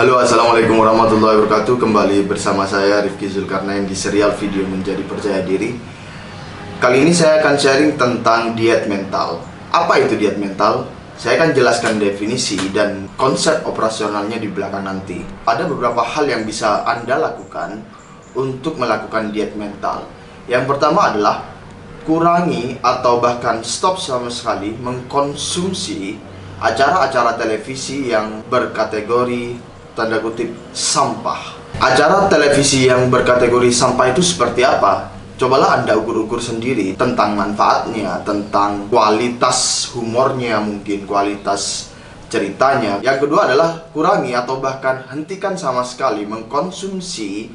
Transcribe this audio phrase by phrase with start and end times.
[0.00, 1.76] Halo assalamualaikum warahmatullahi wabarakatuh.
[1.76, 5.76] Kembali bersama saya Rifki Zulkarnain di serial video Menjadi Percaya Diri.
[6.80, 9.44] Kali ini saya akan sharing tentang diet mental.
[9.68, 10.88] Apa itu diet mental?
[11.20, 15.20] Saya akan jelaskan definisi dan konsep operasionalnya di belakang nanti.
[15.44, 17.84] Ada beberapa hal yang bisa Anda lakukan
[18.32, 20.08] untuk melakukan diet mental.
[20.48, 21.44] Yang pertama adalah
[22.08, 26.16] kurangi atau bahkan stop sama sekali mengkonsumsi
[26.56, 31.58] acara-acara televisi yang berkategori tanda kutip sampah.
[31.80, 35.08] Acara televisi yang berkategori sampah itu seperti apa?
[35.40, 41.88] Cobalah Anda ukur-ukur sendiri tentang manfaatnya, tentang kualitas humornya, mungkin kualitas
[42.28, 43.00] ceritanya.
[43.00, 47.48] Yang kedua adalah kurangi atau bahkan hentikan sama sekali mengkonsumsi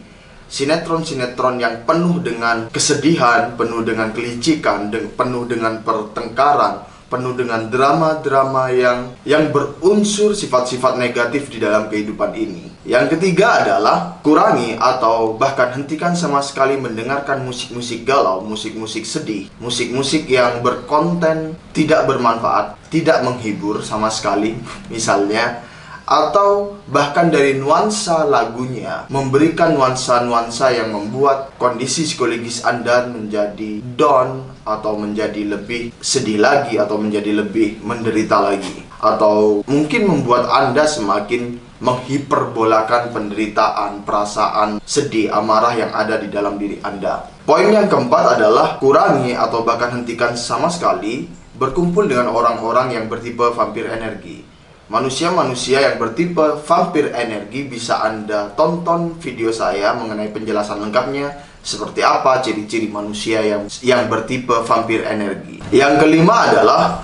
[0.49, 9.15] sinetron-sinetron yang penuh dengan kesedihan, penuh dengan kelicikan, penuh dengan pertengkaran, penuh dengan drama-drama yang
[9.23, 12.75] yang berunsur sifat-sifat negatif di dalam kehidupan ini.
[12.85, 20.29] Yang ketiga adalah kurangi atau bahkan hentikan sama sekali mendengarkan musik-musik galau, musik-musik sedih, musik-musik
[20.29, 24.53] yang berkonten tidak bermanfaat, tidak menghibur sama sekali.
[24.93, 25.64] Misalnya
[26.05, 35.01] atau bahkan dari nuansa lagunya memberikan nuansa-nuansa yang membuat kondisi psikologis Anda menjadi down atau
[35.01, 43.11] menjadi lebih sedih lagi atau menjadi lebih menderita lagi atau mungkin membuat Anda semakin menghiperbolakan
[43.11, 47.27] penderitaan, perasaan sedih, amarah yang ada di dalam diri Anda.
[47.43, 51.27] Poin yang keempat adalah kurangi atau bahkan hentikan sama sekali
[51.59, 54.54] berkumpul dengan orang-orang yang bertipe vampir energi
[54.85, 62.37] Manusia-manusia yang bertipe vampir energi bisa Anda tonton video saya mengenai penjelasan lengkapnya seperti apa
[62.45, 65.57] ciri-ciri manusia yang yang bertipe vampir energi.
[65.73, 67.01] Yang kelima adalah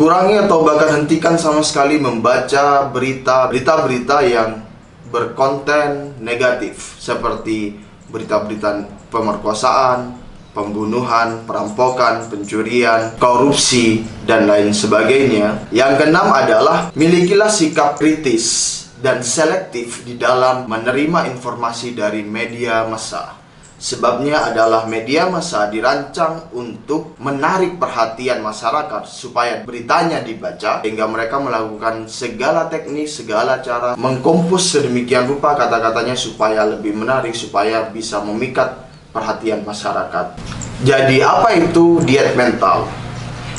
[0.00, 4.64] kurangi atau bahkan hentikan sama sekali membaca berita berita-berita yang
[5.12, 7.76] berkonten negatif seperti
[8.08, 10.16] berita-berita pemerkosaan,
[10.50, 15.70] pembunuhan, perampokan, pencurian, korupsi, dan lain sebagainya.
[15.70, 23.40] Yang keenam adalah milikilah sikap kritis dan selektif di dalam menerima informasi dari media massa.
[23.80, 32.04] Sebabnya adalah media massa dirancang untuk menarik perhatian masyarakat supaya beritanya dibaca sehingga mereka melakukan
[32.04, 39.62] segala teknik, segala cara mengkompos sedemikian rupa kata-katanya supaya lebih menarik, supaya bisa memikat perhatian
[39.66, 40.38] masyarakat.
[40.80, 42.88] Jadi apa itu diet mental?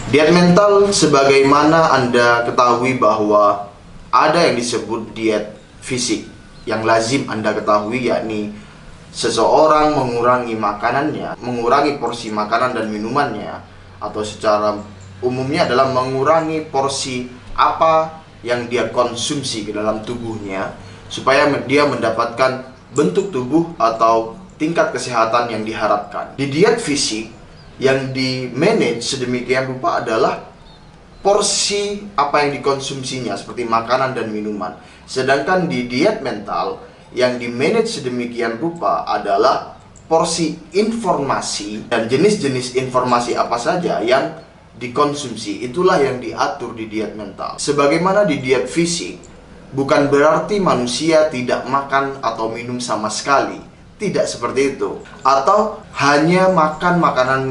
[0.09, 3.69] Diet mental sebagaimana Anda ketahui bahwa
[4.11, 6.27] ada yang disebut diet fisik
[6.67, 8.51] yang lazim Anda ketahui yakni
[9.11, 13.59] seseorang mengurangi makanannya, mengurangi porsi makanan dan minumannya
[14.01, 14.79] atau secara
[15.21, 20.73] umumnya adalah mengurangi porsi apa yang dia konsumsi ke dalam tubuhnya
[21.11, 22.65] supaya dia mendapatkan
[22.97, 26.37] bentuk tubuh atau tingkat kesehatan yang diharapkan.
[26.37, 27.33] Di diet fisik
[27.81, 30.37] yang di manage sedemikian rupa adalah
[31.25, 34.77] porsi apa yang dikonsumsinya seperti makanan dan minuman.
[35.09, 36.77] Sedangkan di diet mental
[37.17, 44.37] yang di manage sedemikian rupa adalah porsi informasi dan jenis-jenis informasi apa saja yang
[44.77, 45.65] dikonsumsi.
[45.65, 47.57] Itulah yang diatur di diet mental.
[47.57, 49.17] Sebagaimana di diet fisik,
[49.73, 53.70] bukan berarti manusia tidak makan atau minum sama sekali
[54.01, 54.97] tidak seperti itu.
[55.21, 57.41] Atau hanya makan makanan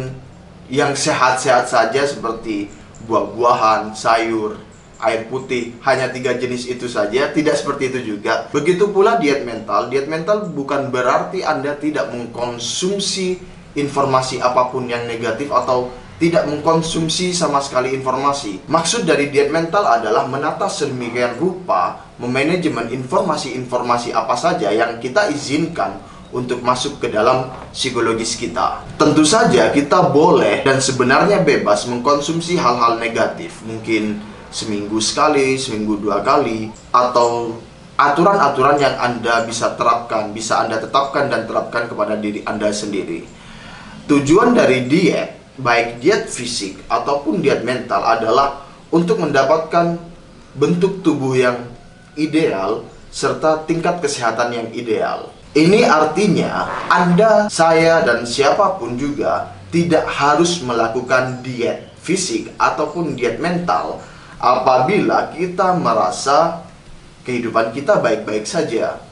[0.66, 2.66] yang sehat-sehat saja seperti
[3.06, 4.59] buah-buahan, sayur,
[4.99, 8.50] air putih, hanya tiga jenis itu saja, tidak seperti itu juga.
[8.50, 9.87] Begitu pula diet mental.
[9.87, 13.39] Diet mental bukan berarti Anda tidak mengkonsumsi
[13.78, 18.69] informasi apa pun yang negatif atau tidak mengkonsumsi sama sekali informasi.
[18.69, 25.97] Maksud dari diet mental adalah menata sedemikian rupa memanajemen informasi-informasi apa saja yang kita izinkan
[26.31, 28.87] untuk masuk ke dalam psikologis kita.
[28.95, 33.63] Tentu saja kita boleh dan sebenarnya bebas mengkonsumsi hal-hal negatif.
[33.67, 37.59] Mungkin seminggu sekali, seminggu dua kali, atau
[37.99, 43.27] aturan-aturan yang Anda bisa terapkan, bisa Anda tetapkan dan terapkan kepada diri Anda sendiri.
[44.10, 49.99] Tujuan dari diet, baik diet fisik ataupun diet mental adalah untuk mendapatkan
[50.59, 51.63] bentuk tubuh yang
[52.19, 55.31] ideal serta tingkat kesehatan yang ideal.
[55.51, 63.43] Ini artinya Anda, saya, dan siapa pun juga tidak harus melakukan diet fisik ataupun diet
[63.43, 63.99] mental
[64.39, 66.63] apabila kita merasa
[67.27, 69.03] kehidupan kita baik-baik saja.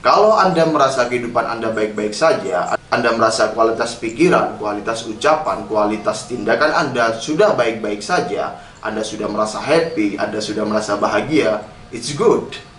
[0.00, 6.72] Kalau Anda merasa kehidupan Anda baik-baik saja, Anda merasa kualitas pikiran, kualitas ucapan, kualitas tindakan
[6.74, 11.60] Anda sudah baik-baik saja, Anda sudah merasa happy, Anda sudah merasa bahagia,
[11.92, 12.71] it's good.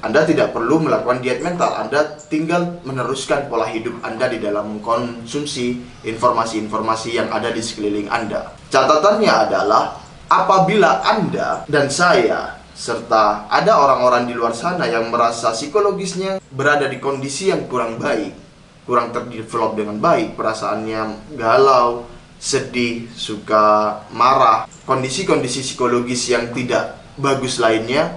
[0.00, 6.00] Anda tidak perlu melakukan diet mental, Anda tinggal meneruskan pola hidup Anda di dalam mengkonsumsi
[6.08, 8.56] informasi-informasi yang ada di sekeliling Anda.
[8.72, 10.00] Catatannya adalah
[10.32, 16.96] apabila Anda dan saya serta ada orang-orang di luar sana yang merasa psikologisnya berada di
[16.96, 18.32] kondisi yang kurang baik,
[18.88, 22.08] kurang terdevelop dengan baik, perasaannya galau,
[22.40, 28.16] sedih, suka marah, kondisi-kondisi psikologis yang tidak bagus lainnya,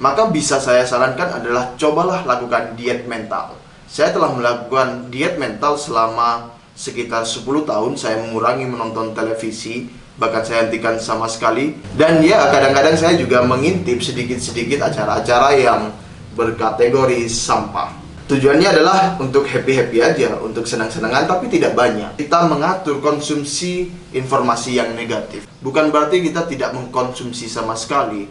[0.00, 3.52] maka bisa saya sarankan adalah cobalah lakukan diet mental.
[3.84, 10.64] Saya telah melakukan diet mental selama sekitar 10 tahun, saya mengurangi menonton televisi, bahkan saya
[10.64, 11.76] hentikan sama sekali.
[11.92, 15.92] Dan ya, kadang-kadang saya juga mengintip sedikit-sedikit acara-acara yang
[16.32, 17.92] berkategori sampah.
[18.30, 22.14] Tujuannya adalah untuk happy-happy aja, untuk senang-senangan, tapi tidak banyak.
[22.16, 25.50] Kita mengatur konsumsi informasi yang negatif.
[25.60, 28.30] Bukan berarti kita tidak mengkonsumsi sama sekali,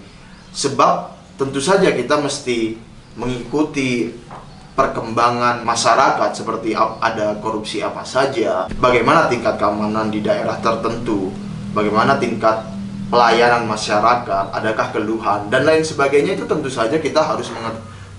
[0.56, 2.76] sebab tentu saja kita mesti
[3.16, 4.12] mengikuti
[4.76, 11.32] perkembangan masyarakat seperti ada korupsi apa saja, bagaimana tingkat keamanan di daerah tertentu,
[11.72, 12.64] bagaimana tingkat
[13.08, 15.48] pelayanan masyarakat, adakah keluhan?
[15.48, 17.48] Dan lain sebagainya itu tentu saja kita harus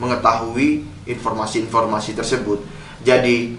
[0.01, 2.61] mengetahui informasi-informasi tersebut.
[3.05, 3.57] Jadi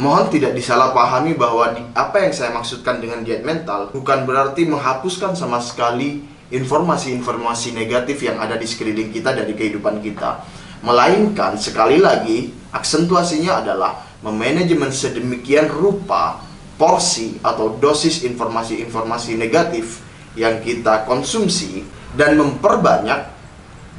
[0.00, 5.60] mohon tidak disalahpahami bahwa apa yang saya maksudkan dengan diet mental bukan berarti menghapuskan sama
[5.60, 10.44] sekali informasi-informasi negatif yang ada di sekeliling kita dari kehidupan kita.
[10.84, 16.44] Melainkan sekali lagi aksentuasinya adalah memanajemen sedemikian rupa
[16.76, 20.04] porsi atau dosis informasi-informasi negatif
[20.36, 23.28] yang kita konsumsi dan memperbanyak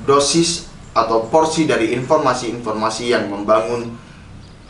[0.05, 3.97] dosis atau porsi dari informasi-informasi yang membangun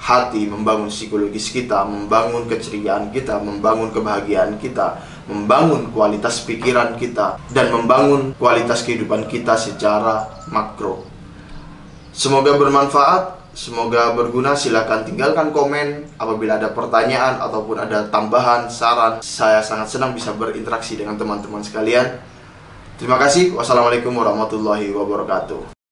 [0.03, 5.00] hati, membangun psikologis kita, membangun keceriaan kita, membangun kebahagiaan kita,
[5.30, 11.08] membangun kualitas pikiran kita, dan membangun kualitas kehidupan kita secara makro.
[12.14, 14.54] Semoga bermanfaat, semoga berguna.
[14.54, 19.22] Silahkan tinggalkan komen apabila ada pertanyaan ataupun ada tambahan, saran.
[19.25, 22.22] Saya sangat senang bisa berinteraksi dengan teman-teman sekalian.
[23.02, 23.58] Terima kasih.
[23.58, 25.82] Wassalamualaikum warahmatullahi wabarakatuh.